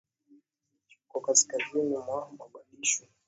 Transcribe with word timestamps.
ichoko 0.91 1.15
kaskazini 1.25 1.97
mwa 1.99 2.17
mogadishu 2.37 3.03